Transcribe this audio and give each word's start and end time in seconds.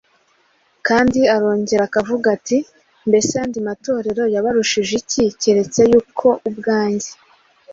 Kandi 0.87 1.19
arongera 1.35 1.83
akavuga 1.89 2.25
ati, 2.37 2.57
“Mbese 3.07 3.31
ayandi 3.33 3.59
matorero 3.67 4.23
yabarushije 4.33 4.93
iki 5.01 5.23
keretse 5.41 5.81
yuko 5.91 6.27
ubwanjye 6.49 7.09